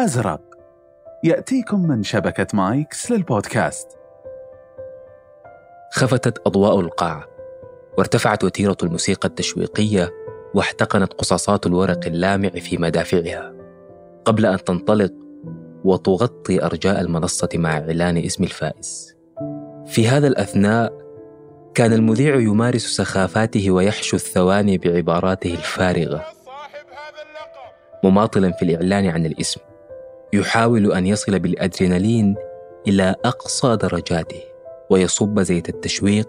[0.00, 0.40] أزرق.
[1.24, 3.88] يأتيكم من شبكة مايكس للبودكاست.
[5.92, 7.24] خفتت أضواء القاعة
[7.98, 10.12] وارتفعت وتيرة الموسيقى التشويقية
[10.54, 13.52] واحتقنت قصاصات الورق اللامع في مدافعها.
[14.24, 15.12] قبل أن تنطلق
[15.84, 19.16] وتغطي أرجاء المنصة مع إعلان اسم الفائز.
[19.86, 20.92] في هذا الأثناء
[21.74, 26.24] كان المذيع يمارس سخافاته ويحشو الثواني بعباراته الفارغة.
[28.04, 29.60] مماطلا في الإعلان عن الاسم.
[30.32, 32.34] يحاول أن يصل بالأدرينالين
[32.88, 34.40] إلى أقصى درجاته
[34.90, 36.28] ويصب زيت التشويق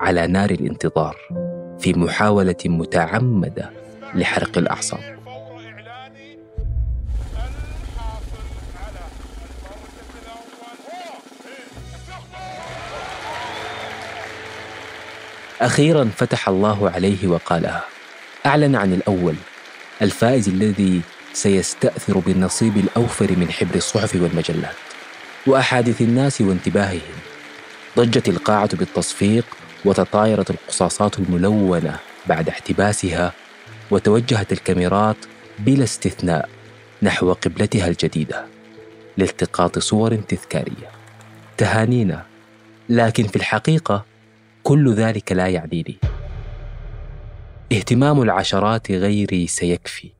[0.00, 1.16] على نار الانتظار
[1.78, 3.70] في محاولة متعمدة
[4.14, 5.18] لحرق الأعصاب.
[15.60, 17.84] أخيرا فتح الله عليه وقالها
[18.46, 19.34] أعلن عن الأول
[20.02, 21.00] الفائز الذي
[21.32, 24.74] سيستأثر بالنصيب الأوفر من حبر الصحف والمجلات
[25.46, 27.18] وأحاديث الناس وانتباههم.
[27.96, 29.44] ضجت القاعة بالتصفيق
[29.84, 33.32] وتطايرت القصاصات الملونة بعد احتباسها
[33.90, 35.16] وتوجهت الكاميرات
[35.58, 36.48] بلا استثناء
[37.02, 38.46] نحو قبلتها الجديدة
[39.16, 40.90] لالتقاط صور تذكارية.
[41.56, 42.24] تهانينا
[42.88, 44.04] لكن في الحقيقة
[44.62, 45.98] كل ذلك لا يعنيني.
[47.72, 50.17] اهتمام العشرات غيري سيكفي.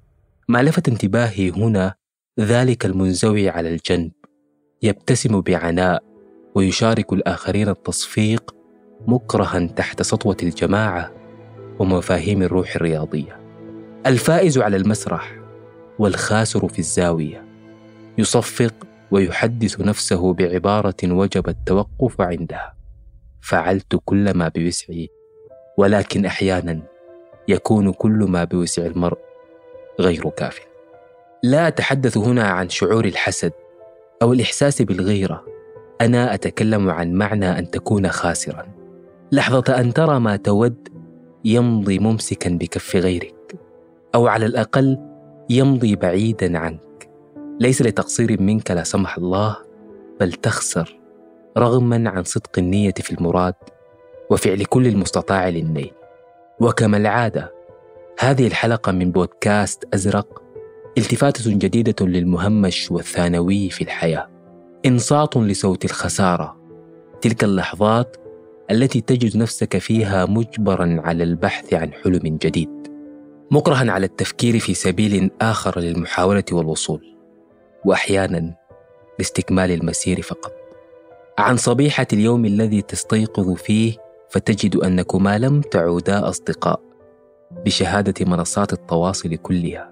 [0.50, 1.94] ما لفت انتباهي هنا
[2.40, 4.12] ذلك المنزوي على الجنب
[4.82, 6.02] يبتسم بعناء
[6.54, 8.54] ويشارك الآخرين التصفيق
[9.06, 11.12] مكرها تحت سطوة الجماعة
[11.78, 13.40] ومفاهيم الروح الرياضية.
[14.06, 15.38] الفائز على المسرح
[15.98, 17.44] والخاسر في الزاوية
[18.18, 18.74] يصفق
[19.10, 22.74] ويحدث نفسه بعبارة وجب التوقف عندها.
[23.40, 25.08] فعلت كل ما بوسعي
[25.78, 26.80] ولكن أحيانا
[27.48, 29.27] يكون كل ما بوسع المرء.
[30.00, 30.60] غير كاف.
[31.42, 33.52] لا أتحدث هنا عن شعور الحسد
[34.22, 35.44] أو الإحساس بالغيرة.
[36.00, 38.66] أنا أتكلم عن معنى أن تكون خاسرا.
[39.32, 40.88] لحظة أن ترى ما تود
[41.44, 43.54] يمضي ممسكا بكف غيرك
[44.14, 44.98] أو على الأقل
[45.50, 47.08] يمضي بعيدا عنك.
[47.60, 49.56] ليس لتقصير منك لا سمح الله
[50.20, 50.98] بل تخسر
[51.58, 53.54] رغما عن صدق النية في المراد
[54.30, 55.92] وفعل كل المستطاع للنيل.
[56.60, 57.57] وكما العادة
[58.20, 60.42] هذه الحلقة من بودكاست أزرق
[60.98, 64.28] التفاتة جديدة للمهمش والثانوي في الحياة.
[64.86, 66.56] إنصات لصوت الخسارة.
[67.20, 68.16] تلك اللحظات
[68.70, 72.70] التي تجد نفسك فيها مجبرا على البحث عن حلم جديد.
[73.50, 77.16] مكرها على التفكير في سبيل آخر للمحاولة والوصول.
[77.84, 78.54] وأحيانا
[79.18, 80.52] لاستكمال المسير فقط.
[81.38, 83.96] عن صبيحة اليوم الذي تستيقظ فيه
[84.30, 86.87] فتجد أنكما لم تعودا أصدقاء.
[87.64, 89.90] بشهادة منصات التواصل كلها.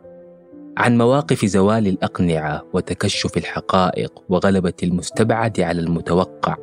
[0.77, 6.57] عن مواقف زوال الأقنعة وتكشف الحقائق وغلبة المستبعد على المتوقع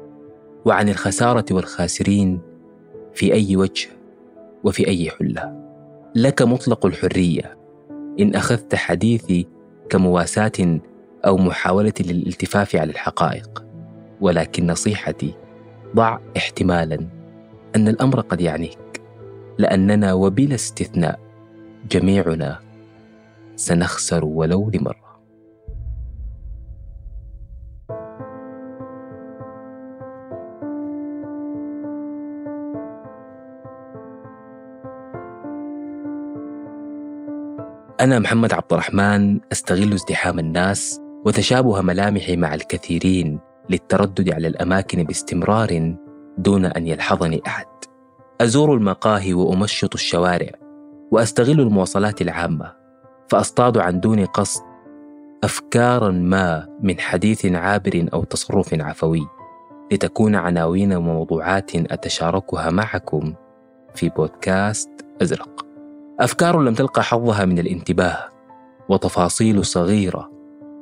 [0.66, 2.42] وعن الخسارة والخاسرين
[3.14, 3.88] في أي وجه
[4.64, 5.64] وفي أي حلة.
[6.16, 7.58] لك مطلق الحرية.
[8.20, 9.48] إن أخذت حديثي
[9.90, 10.80] كمواساة
[11.26, 13.66] أو محاولة للالتفاف على الحقائق
[14.22, 15.34] ولكن نصيحتي
[15.96, 17.08] ضع احتمالا
[17.76, 18.83] أن الأمر قد يعنيك.
[19.58, 21.20] لأننا وبلا استثناء
[21.92, 22.60] جميعنا
[23.56, 25.14] سنخسر ولو لمرة.
[38.02, 45.96] أنا محمد عبد الرحمن أستغل ازدحام الناس وتشابه ملامحي مع الكثيرين للتردد على الأماكن باستمرار
[46.38, 47.93] دون أن يلحظني أحد.
[48.44, 50.50] أزور المقاهي وأمشط الشوارع
[51.12, 52.74] وأستغل المواصلات العامة
[53.30, 54.62] فأصطاد عن دون قصد
[55.44, 59.28] أفكارا ما من حديث عابر أو تصرف عفوي
[59.92, 63.34] لتكون عناوين وموضوعات أتشاركها معكم
[63.96, 64.90] في بودكاست
[65.22, 65.66] أزرق.
[66.20, 68.18] أفكار لم تلقى حظها من الانتباه
[68.90, 70.32] وتفاصيل صغيرة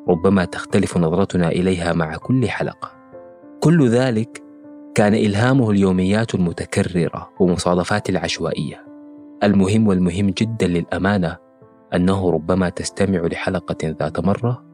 [0.07, 2.91] ربما تختلف نظرتنا إليها مع كل حلقة.
[3.59, 4.50] كل ذلك
[4.95, 8.85] كان إلهامه اليوميات المتكررة ومصادفات العشوائية.
[9.43, 11.37] المهم والمهم جدا للأمانة
[11.95, 14.65] أنه ربما تستمع لحلقة ذات مرة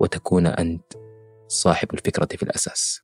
[0.00, 0.92] وتكون أنت
[1.48, 3.02] صاحب الفكرة في الأساس.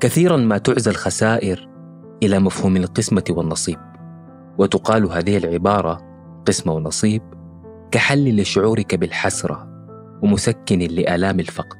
[0.00, 1.68] كثيرا ما تعزى الخسائر
[2.22, 3.78] إلى مفهوم القسمة والنصيب
[4.58, 6.00] وتقال هذه العبارة
[6.46, 7.41] قسمه ونصيب
[7.92, 9.68] كحل لشعورك بالحسرة
[10.22, 11.78] ومسكن لآلام الفقد.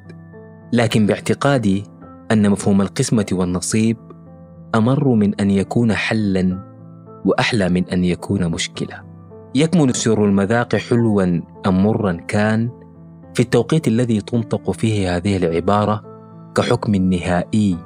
[0.73, 1.83] لكن باعتقادي
[2.31, 3.97] أن مفهوم القسمة والنصيب
[4.75, 6.59] أمر من أن يكون حلا
[7.25, 9.01] وأحلى من أن يكون مشكلة.
[9.55, 11.23] يكمن سر المذاق حلوا
[11.67, 12.69] أم مرا كان
[13.33, 16.03] في التوقيت الذي تنطق فيه هذه العبارة
[16.55, 17.77] كحكم نهائي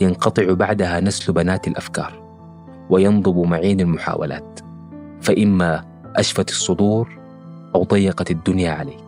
[0.00, 2.22] ينقطع بعدها نسل بنات الأفكار
[2.90, 4.60] وينضب معين المحاولات.
[5.20, 5.84] فإما
[6.16, 7.21] أشفت الصدور
[7.74, 9.04] أو ضيقت الدنيا عليك.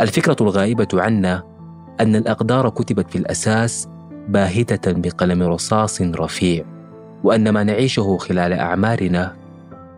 [0.00, 1.42] الفكرة الغائبة عنا
[2.00, 3.88] أن الأقدار كتبت في الأساس
[4.28, 6.64] باهتة بقلم رصاص رفيع
[7.24, 9.36] وأن ما نعيشه خلال أعمارنا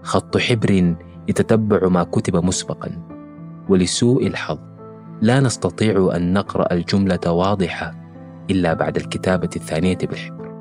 [0.02, 0.94] خط حبر
[1.28, 2.90] يتتبع ما كتب مسبقا.
[3.68, 4.58] ولسوء الحظ
[5.20, 7.94] لا نستطيع أن نقرأ الجملة واضحة
[8.50, 10.52] إلا بعد الكتابة الثانية بالحبر.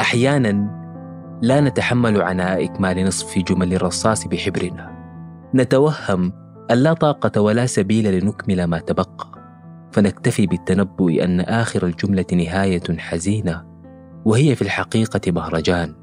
[0.00, 0.78] أحيانا
[1.42, 4.97] لا نتحمل عناء إكمال نصف جمل الرصاص بحبرنا.
[5.54, 6.32] نتوهم
[6.70, 9.38] أن لا طاقة ولا سبيل لنكمل ما تبقى
[9.92, 13.64] فنكتفي بالتنبؤ أن آخر الجملة نهاية حزينة
[14.24, 15.94] وهي في الحقيقة مهرجان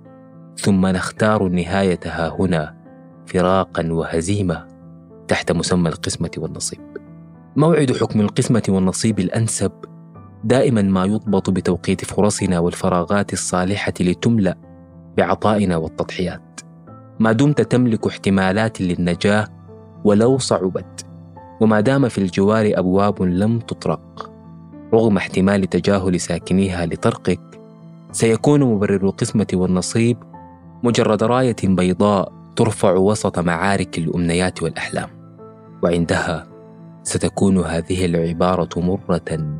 [0.58, 2.76] ثم نختار النهاية ها هنا
[3.26, 4.68] فراقا وهزيمة
[5.28, 6.80] تحت مسمى القسمة والنصيب.
[7.56, 9.72] موعد حكم القسمة والنصيب الأنسب
[10.44, 14.56] دائما ما يضبط بتوقيت فرصنا والفراغات الصالحة لتملأ
[15.18, 16.42] بعطائنا والتضحيات.
[17.20, 19.48] ما دمت تملك احتمالات للنجاة
[20.04, 21.06] ولو صعبت
[21.62, 24.32] وما دام في الجوار أبواب لم تطرق.
[24.94, 27.40] رغم احتمال تجاهل ساكنيها لطرقك
[28.12, 30.18] سيكون مبرر القسمة والنصيب
[30.84, 35.10] مجرد راية بيضاء ترفع وسط معارك الأمنيات والأحلام.
[35.84, 36.48] وعندها
[37.04, 39.58] ستكون هذه العبارة مرة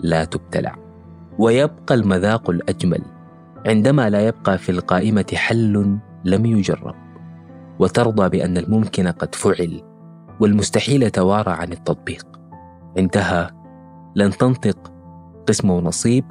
[0.00, 0.76] لا تبتلع.
[1.38, 3.02] ويبقى المذاق الأجمل
[3.66, 6.94] عندما لا يبقى في القائمة حل لم يجرب
[7.78, 9.82] وترضى بأن الممكن قد فعل
[10.40, 12.26] والمستحيل توارى عن التطبيق.
[12.98, 13.50] عندها
[14.16, 14.92] لن تنطق
[15.46, 16.24] قسم ونصيب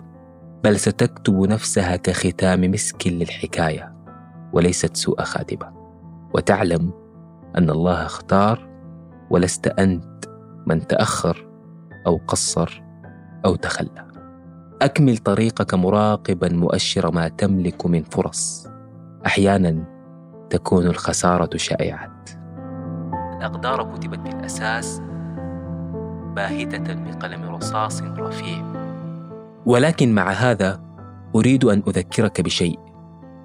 [0.64, 3.96] بل ستكتب نفسها كختام مسك للحكاية
[4.54, 5.74] وليست سوء خاتمه
[6.34, 6.92] وتعلم
[7.58, 8.70] أن الله اختار
[9.30, 10.26] ولست أنت
[10.68, 11.48] من تأخر
[12.08, 12.84] أو قصر
[13.46, 14.08] أو تخلى.
[14.82, 18.68] أكمل طريقك مراقبا مؤشر ما تملك من فرص.
[19.25, 19.83] أحيانا
[20.50, 22.25] تكون الخسارة شائعة.
[23.38, 25.01] الأقدار كتبت في الاساس
[26.35, 28.63] باهته بقلم رصاص رفيع.
[29.65, 30.81] ولكن مع هذا
[31.35, 32.79] أريد أن أذكرك بشيء.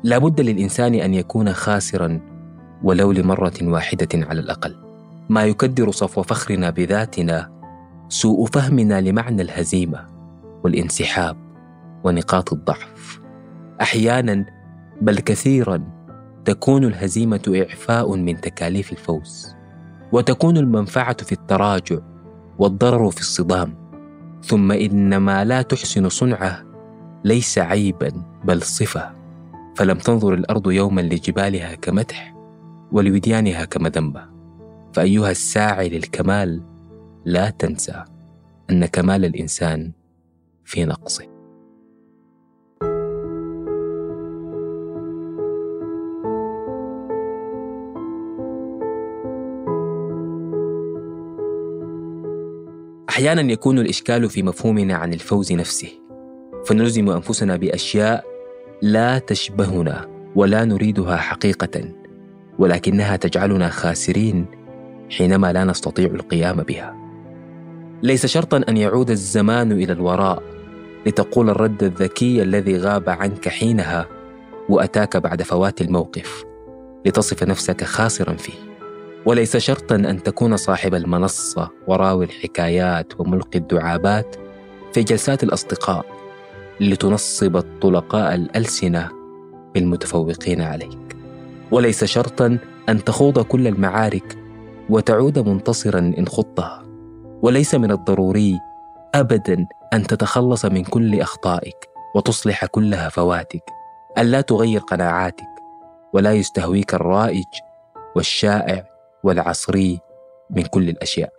[0.03, 2.21] لا بد للإنسان أن يكون خاسرا
[2.83, 4.77] ولو لمرة واحدة على الأقل.
[5.29, 7.51] ما يكدر صفو فخرنا بذاتنا
[8.09, 10.07] سوء فهمنا لمعنى الهزيمة
[10.65, 11.37] والانسحاب
[12.05, 13.21] ونقاط الضعف.
[13.81, 14.56] أحيانا
[15.01, 15.85] بل كثيرا
[16.45, 19.57] تكون الهزيمة إعفاء من تكاليف الفوز
[20.13, 21.99] وتكون المنفعة في التراجع
[22.59, 23.75] والضرر في الصدام.
[24.43, 26.63] ثم ان ما لا تحسن صنعه
[27.25, 28.13] ليس عيبا
[28.45, 29.17] بل صفة.
[29.77, 32.35] فلم تنظر الأرض يوما لجبالها كمدح
[32.93, 34.25] ولوديانها كمذنبة.
[34.93, 36.63] فأيها الساعي للكمال
[37.25, 38.05] لا تنسى
[38.71, 39.93] أن كمال الإنسان
[40.65, 41.36] في نقصه.
[53.17, 55.89] أحيانا يكون الإشكال في مفهومنا عن الفوز نفسه.
[56.67, 58.25] فنلزم أنفسنا بأشياء
[58.83, 61.93] لا تشبهنا ولا نريدها حقيقة
[62.59, 64.47] ولكنها تجعلنا خاسرين
[65.11, 66.97] حينما لا نستطيع القيام بها.
[68.03, 70.43] ليس شرطا أن يعود الزمان إلى الوراء
[71.07, 74.07] لتقول الرد الذكي الذي غاب عنك حينها
[74.69, 76.45] وأتاك بعد فوات الموقف
[77.07, 78.76] لتصف نفسك خاسرا فيه.
[79.27, 84.37] وليس شرطا أن تكون صاحب المنصة وراوي الحكايات وملقي الدعابات
[84.93, 86.07] في جلسات الأصدقاء
[86.81, 89.09] لتنصب الطلقاء الألسنة
[89.75, 91.17] بالمتفوقين عليك.
[91.71, 94.39] وليس شرطا أن تخوض كل المعارك
[94.91, 96.83] وتعود منتصرا إن خضتها.
[97.43, 98.59] وليس من الضروري
[99.15, 103.63] ابدا أن تتخلص من كل أخطائك وتصلح كل هفواتك.
[104.19, 105.47] ألا تغير قناعاتك
[106.13, 107.45] ولا يستهويك الرائج
[108.17, 108.96] والشائع
[109.27, 110.01] والعصري
[110.51, 111.33] من كل الأشياء.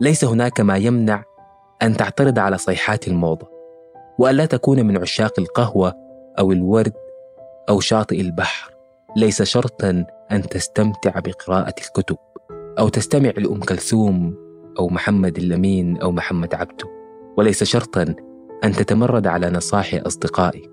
[0.00, 1.24] ليس هناك ما يمنع
[1.82, 3.48] أن تعترض على صيحات الموضة
[4.18, 5.94] والا تكون من عشاق القهوة
[6.38, 6.92] أو الورد
[7.68, 8.74] أو شاطئ البحر.
[9.16, 12.16] ليس شرطا أن تستمتع بقراءة الكتب
[12.78, 14.36] أو تستمع لأم كلثوم
[14.78, 16.86] أو محمد اللمين أو محمد عبده.
[17.36, 18.14] وليس شرطا
[18.64, 20.70] أن تتمرد على نصائح أصدقائك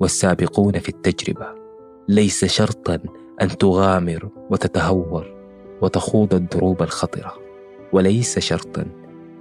[0.00, 1.46] والسابقون في التجربة.
[2.08, 2.98] ليس شرطا
[3.42, 5.36] أن تغامر وتتهور
[5.82, 7.34] وتخوض الدروب الخطرة
[7.92, 8.86] وليس شرطا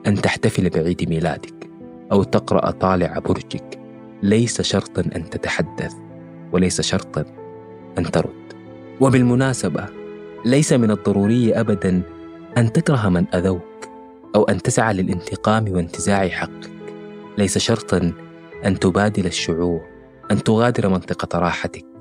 [0.08, 1.70] أن تحتفل بعيد ميلادك
[2.12, 3.80] أو تقرأ طالع برجك.
[4.24, 5.94] ليس شرطا أن تتحدث
[6.52, 7.26] وليس شرطا
[7.98, 8.54] أن ترد.
[9.02, 9.86] وبالمناسبة
[10.46, 12.02] ليس من الضروري ابدا
[12.58, 13.90] أن تكره من أذوك
[14.36, 16.72] أو أن تسعى للانتقام وانتزاع حقك.
[17.38, 18.14] ليس شرطا
[18.66, 19.82] أن تبادل الشعور
[20.32, 21.95] أن تغادر منطقة راحتك.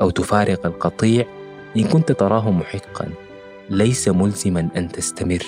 [0.00, 1.26] أو تفارق القطيع
[1.76, 3.08] إن كنت تراه محقا
[3.70, 5.44] ليس ملزما أن تستمر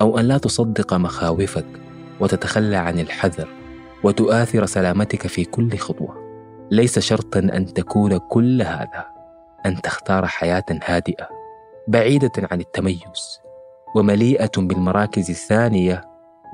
[0.00, 1.66] أو أن لا تصدق مخاوفك
[2.20, 3.48] وتتخلى عن الحذر
[4.02, 6.20] وتؤاثر سلامتك في كل خطوة.
[6.70, 9.06] ليس شرطا أن تكون كل هذا
[9.66, 11.28] أن تختار حياة هادئة
[11.88, 13.40] بعيدة عن التميز
[13.96, 16.04] ومليئة بالمراكز الثانية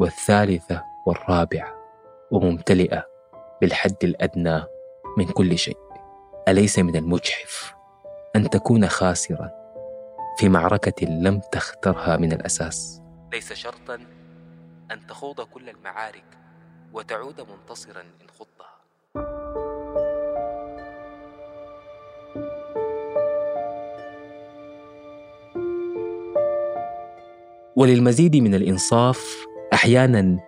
[0.01, 1.75] والثالثة والرابعة
[2.31, 3.05] وممتلئة
[3.61, 4.63] بالحد الأدنى
[5.19, 5.86] من كل شيء.
[6.49, 7.75] أليس من المجحف
[8.37, 9.51] أن تكون خاسرا
[10.39, 13.95] في معركة لم تخترها من الأساس؟ ليس شرطا
[14.91, 16.25] أن تخوض كل المعارك
[16.93, 18.77] وتعود منتصرا إن خضتها.
[27.77, 30.39] وللمزيد من الإنصاف أحيانا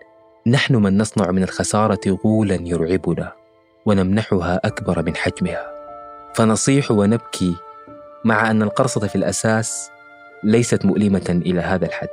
[0.47, 3.33] نحن من نصنع من الخسارة غولا يرعبنا
[3.87, 5.77] ونمنحها أكبر من حجمها.
[6.38, 7.54] فنصيح ونبكي
[8.25, 9.90] مع أن القرصة في الأساس
[10.45, 12.09] ليست مؤلمة إلى هذا الحد.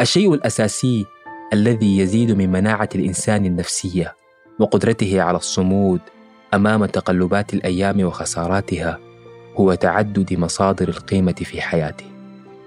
[0.00, 1.06] الشيء الأساسي
[1.52, 4.14] الذي يزيد من مناعة الإنسان النفسية
[4.58, 6.00] وقدرته على الصمود
[6.54, 8.98] أمام تقلبات الأيام وخساراتها
[9.56, 12.06] هو تعدد مصادر القيمة في حياته.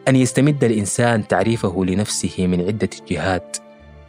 [0.07, 3.57] أن يستمد الإنسان تعريفه لنفسه من عدة جهات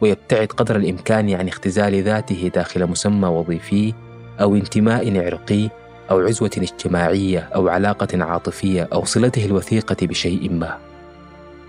[0.01, 3.93] ويبتعد قدر الإمكان عن اختزال ذاته داخل مسمى وظيفي
[4.41, 5.80] أو انتماء عرقي
[6.11, 10.77] أو عزوة اجتماعية أو علاقة عاطفية أو صلته الوثيقة بشيء ما.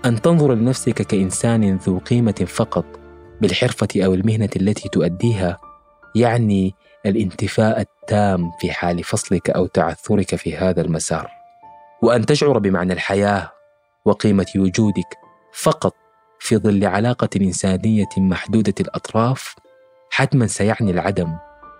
[0.05, 2.85] أن تنظر لنفسك كإنسان ذو قيمة فقط
[3.41, 5.59] بالحرفة أو المهنة التي تؤديها
[6.15, 11.29] يعني الانتفاء التام في حال فصلك أو تعثرك في هذا المسار.
[12.01, 13.51] وأن تشعر بمعنى الحياة
[14.05, 15.17] وقيمة وجودك
[15.53, 15.95] فقط
[16.39, 19.55] في ظل علاقة إنسانية محدودة الأطراف
[20.09, 21.35] حتما سيعني العدم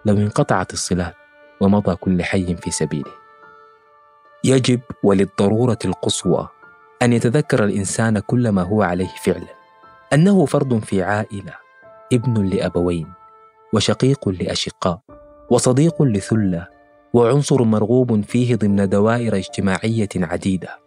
[0.06, 1.23] لو انقطعت الصلات.
[1.62, 3.12] ومضى كل حي في سبيله.
[4.44, 6.48] يجب وللضرورة القصوى
[7.02, 9.64] أن يتذكر الإنسان كل ما هو عليه فعلا.
[10.14, 11.54] أنه فرد في عائلة
[12.14, 13.08] ابن لأبوين
[13.74, 15.00] وشقيق لأشقاء
[15.50, 16.68] وصديق لثلة
[17.14, 20.80] وعنصر مرغوب فيه ضمن دوائر اجتماعية عديدة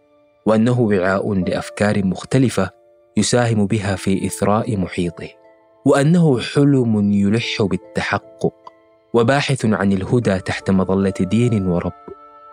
[0.47, 2.71] وأنه وعاء لأفكار مختلفة
[3.17, 5.29] يساهم بها في إثراء محيطه
[5.85, 8.66] وأنه حلم يلح بالتحقق.
[9.17, 11.93] وباحث عن الهدى تحت مظلة دين ورب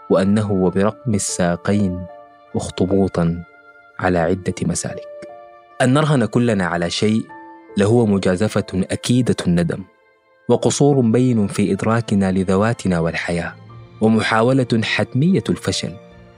[0.09, 2.05] وأنه وبرقم الساقين
[2.55, 3.43] مخطبوطا
[3.99, 5.07] على عدة مسالك.
[5.81, 7.25] أن نرهن كلنا على شيء
[7.77, 9.83] لهو مجازفة أكيدة الندم
[10.49, 13.55] وقصور بين في إدراكنا لذواتنا والحياة
[14.01, 15.93] ومحاولة حتمية الفشل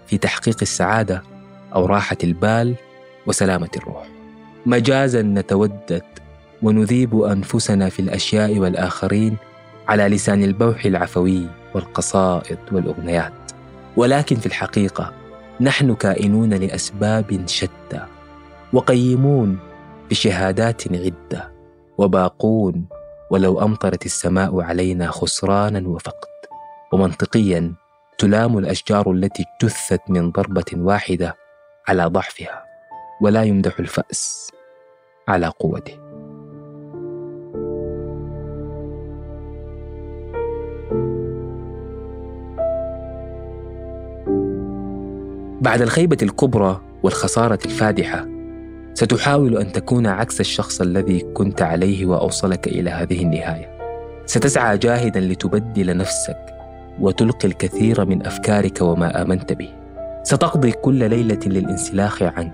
[0.07, 1.23] في تحقيق السعادة
[1.75, 2.75] أو راحة البال
[3.27, 4.07] وسلامة الروح.
[4.65, 6.03] مجازا نتودد
[6.61, 9.37] ونذيب أنفسنا في الأشياء والآخرين
[9.87, 13.33] على لسان البوح العفوي والقصائد والأغنيات.
[13.97, 15.13] ولكن في الحقيقة
[15.61, 18.05] نحن كائنون لأسباب شتى
[18.73, 19.59] وقيمون
[20.09, 21.51] بشهادات عدة
[21.97, 22.85] وباقون
[23.31, 26.35] ولو أمطرت السماء علينا خسرانا وفقد.
[26.93, 27.73] ومنطقيا
[28.17, 31.35] تلام الأشجار التي اجتثت من ضربة واحدة
[31.87, 32.63] على ضعفها
[33.21, 34.51] ولا يمدح الفأس
[35.27, 36.04] على قوته.
[45.65, 48.25] بعد الخيبة الكبرى والخسارة الفادحة
[48.93, 53.69] ستحاول أن تكون عكس الشخص الذي كنت عليه وأوصلك إلى هذه النهاية.
[54.25, 56.37] ستسعى جاهدا لتبدل نفسك
[56.99, 59.69] وتلقي الكثير من أفكارك وما آمنت به.
[60.23, 62.53] ستقضي كل ليلة للانسلاخ عنه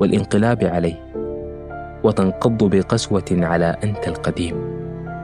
[0.00, 1.12] والانقلاب عليه
[2.04, 4.54] وتنقض بقسوة على أنت القديم.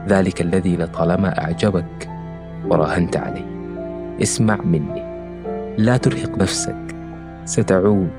[0.07, 2.09] ذلك الذي لطالما أعجبك
[2.65, 3.45] وراهنت عليه.
[4.21, 5.11] اسمع مني.
[5.77, 7.00] لا ترهق نفسك.
[7.45, 8.11] ستعود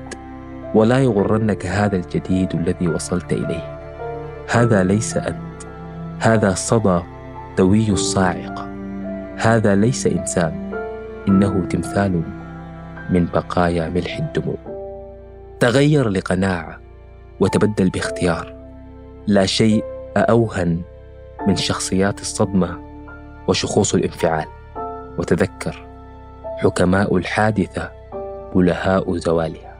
[0.75, 3.79] ولا يغرنك هذا الجديد الذي وصلت إليه.
[4.49, 5.63] هذا ليس أنت
[6.19, 7.01] هذا صدى
[7.57, 8.69] دوي الصاعقه
[9.37, 10.73] هذا ليس إنسان
[11.27, 12.21] إنه تمثال
[13.09, 14.57] من بقايا ملح الدموع.
[15.59, 16.79] تغير لقناعة
[17.39, 18.55] وتبدل باختيار.
[19.27, 19.83] لا شيء
[20.17, 20.81] اوهن
[21.47, 22.79] من شخصيات الصدمة
[23.47, 24.47] وشخوص الانفعال.
[25.17, 25.87] وتذكر
[26.57, 28.02] حكماء الحادثة
[28.55, 29.73] بلهاء زوالها.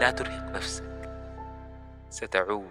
[0.00, 0.84] لا ترهق نفسك.
[2.10, 2.64] ستعود.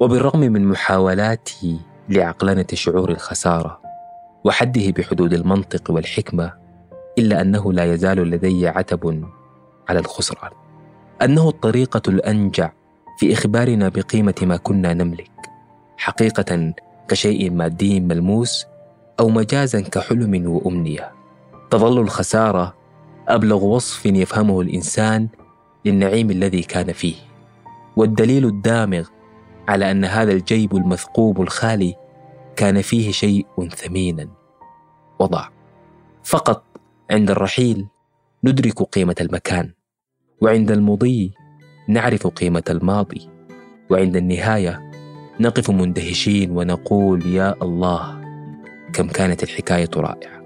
[0.00, 3.80] وبالرغم من محاولاتي لعقلنة شعور الخسارة
[4.44, 6.52] وحده بحدود المنطق والحكمة
[7.18, 9.24] إلا أنه لا يزال لدي عتب
[9.88, 10.50] على الخسران.
[11.22, 12.72] أنه الطريقة الأنجع
[13.18, 15.30] في إخبارنا بقيمة ما كنا نملك.
[15.96, 16.72] حقيقة
[17.08, 18.66] كشيء مادي ملموس
[19.20, 21.12] أو مجازا كحلم وأمنية.
[21.70, 22.74] تظل الخسارة
[23.28, 25.28] أبلغ وصف يفهمه الإنسان
[25.84, 27.14] للنعيم الذي كان فيه.
[27.96, 29.08] والدليل الدامغ
[29.68, 31.94] على أن هذا الجيب المثقوب الخالي
[32.56, 34.28] كان فيه شيء ثمينا.
[35.18, 35.48] وضع.
[36.24, 36.64] فقط
[37.10, 37.86] عند الرحيل
[38.44, 39.72] ندرك قيمة المكان.
[40.40, 41.32] وعند المضي
[41.88, 43.28] نعرف قيمة الماضي.
[43.90, 44.85] وعند النهاية
[45.40, 48.20] نقف مندهشين ونقول يا الله
[48.92, 50.36] كم كانت الحكاية رائعة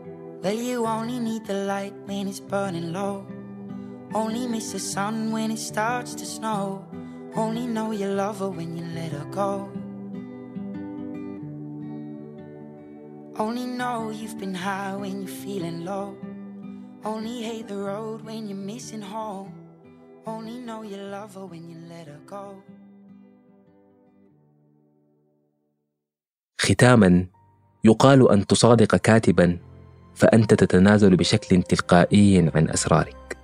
[0.42, 3.26] Well, you only need the light when it's burning low.
[4.14, 6.86] Only miss the sun when it starts to snow.
[7.36, 9.68] Only know you love her when you let her go.
[13.38, 16.16] Only know you've been high when you're feeling low.
[17.04, 19.52] Only hate the road when you're missing home.
[20.26, 22.62] Only know you love her when you let her go.
[26.70, 27.24] ختاما
[27.84, 29.58] يقال أن تصادق كاتبا
[30.14, 33.36] فأنت تتنازل بشكل تلقائي عن أسرارك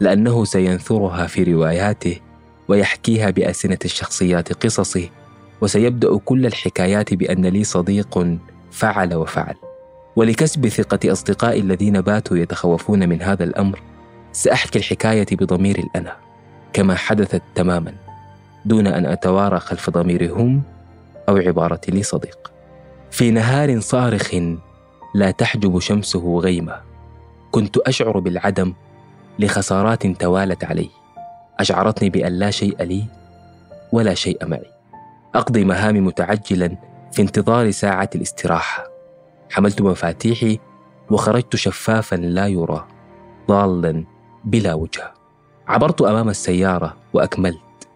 [0.00, 2.20] لأنه سينثرها في رواياته
[2.68, 5.08] ويحكيها بألسنة الشخصيات قصصه
[5.60, 8.26] وسيبدأ كل الحكايات بأن لي صديق
[8.70, 9.54] فعل وفعل.
[10.16, 13.82] ولكسب ثقة أصدقائي الذين باتوا يتخوفون من هذا الأمر
[14.32, 16.16] سأحكي الحكاية بضمير الأنا
[16.72, 17.94] كما حدثت تماما
[18.64, 20.62] دون أن أتوارى خلف ضميري هم
[21.28, 22.51] أو عبارة لي صديق.
[23.12, 24.34] في نهار صارخ
[25.14, 26.80] لا تحجب شمسه غيمة.
[27.50, 28.72] كنت أشعر بالعدم
[29.38, 30.90] لخسارات توالت علي.
[31.60, 33.04] أشعرتني بأن لا شيء لي
[33.92, 34.70] ولا شيء معي.
[35.34, 36.76] أقضي مهامي متعجلا
[37.12, 38.84] في انتظار ساعة الاستراحة.
[39.50, 40.58] حملت مفاتيحي
[41.10, 42.86] وخرجت شفافا لا يرى
[43.48, 44.04] ضالا
[44.44, 45.12] بلا وجه.
[45.68, 47.88] عبرت أمام السيارة وأكملت.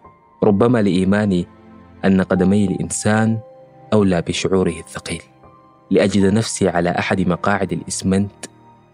[0.45, 1.47] ربما لإيماني
[2.05, 3.39] أن قدمي الإنسان
[3.93, 5.23] أولى بشعوره الثقيل.
[5.91, 8.47] لأجد نفسي على أحد مقاعد الإسمنت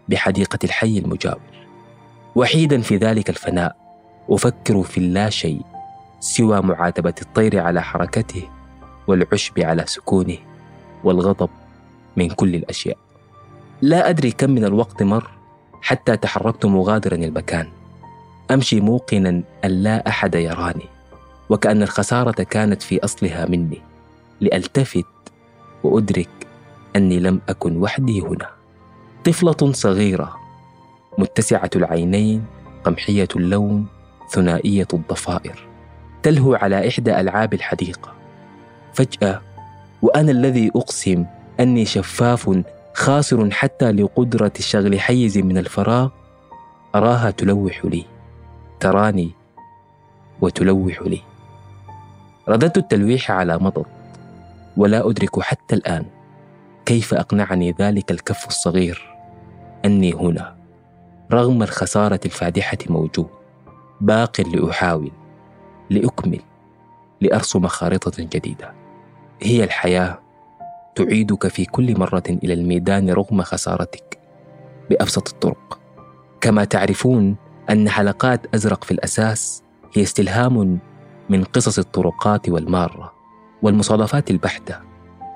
[0.09, 1.39] بحديقة الحي المجاور.
[2.35, 3.75] وحيدا في ذلك الفناء
[4.29, 5.61] أفكر في اللا شيء
[6.19, 8.49] سوى معاتبة الطير على حركته
[9.07, 10.37] والعشب على سكونه
[11.03, 11.49] والغضب
[12.17, 12.97] من كل الأشياء.
[13.81, 15.29] لا أدري كم من الوقت مر
[15.81, 17.67] حتى تحركت مغادرا المكان
[18.51, 20.85] أمشي موقنا أن لا أحد يراني
[21.49, 23.81] وكأن الخسارة كانت في أصلها مني.
[24.43, 25.05] لألتفت
[25.83, 26.29] وأدرك
[26.95, 28.49] أني لم أكن وحدي هنا.
[29.25, 30.35] طفلة صغيرة
[31.17, 32.45] متسعة العينين
[32.83, 33.85] قمحية اللون
[34.29, 35.67] ثنائية الضفائر.
[36.23, 38.13] تلهو على إحدى ألعاب الحديقة.
[38.93, 39.41] فجأة
[40.01, 41.25] وأنا الذي أقسم
[41.59, 46.09] أني شفاف خاسر حتى لقدرة شغل حيز من الفراغ
[46.95, 48.05] أراها تلوح لي.
[48.79, 49.31] تراني
[50.41, 51.21] وتلوح لي.
[52.49, 53.85] رددت التلويح على مضض
[54.77, 56.05] ولا أدرك حتى الآن
[56.85, 59.15] كيف أقنعني ذلك الكف الصغير
[59.85, 60.55] أني هنا
[61.31, 63.27] رغم الخسارة الفادحة موجود
[64.01, 65.11] باق لأحاول
[65.89, 66.39] لأكمل
[67.21, 68.73] لأرسم خارطة جديدة.
[69.41, 70.19] هي الحياة
[70.95, 74.19] تعيدك في كل مرة إلى الميدان رغم خسارتك
[74.89, 75.79] بأبسط الطرق.
[76.41, 77.35] كما تعرفون
[77.69, 80.79] أن حلقات أزرق في الأساس هي استلهام
[81.29, 83.12] من قصص الطرقات والمارة.
[83.63, 84.75] والمصادفات البحتة.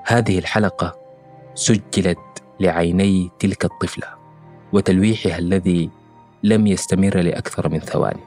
[0.04, 0.96] هذه الحلقة
[1.54, 2.18] سجلت
[2.60, 4.06] لعيني تلك الطفلة
[4.72, 5.90] وتلويحها الذي
[6.42, 8.20] لم يستمر لأكثر من ثواني.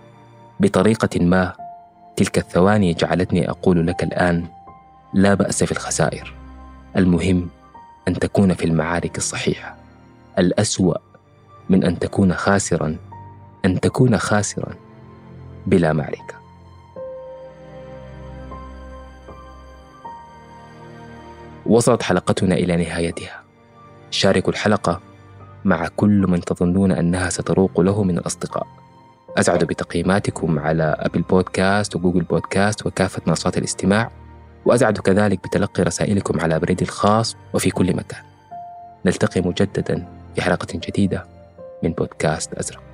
[0.59, 1.53] بطريقة ما
[2.15, 4.45] تلك الثواني جعلتني أقول لك الآن
[5.13, 6.33] لا بأس في الخسائر.
[6.97, 7.49] المهم
[8.07, 9.75] أن تكون في المعارك الصحيحة.
[10.39, 10.97] الأسوأ
[11.69, 12.97] من أن تكون خاسرا
[13.65, 14.73] أن تكون خاسرا
[15.67, 16.40] بلا معركة.
[21.65, 23.41] وصلت حلقتنا إلى نهايتها.
[24.11, 25.01] شاركوا الحلقة
[25.65, 28.67] مع كل من تظنون أنها ستروق له من الأصدقاء.
[29.37, 34.11] أسعد بتقييماتكم على أبل بودكاست وجوجل بودكاست وكافة منصات الاستماع
[34.65, 38.21] وأسعد كذلك بتلقي رسائلكم على بريدي الخاص وفي كل مكان.
[39.05, 41.25] نلتقي مجددا في حلقة جديدة
[41.83, 42.90] من بودكاست أزرق.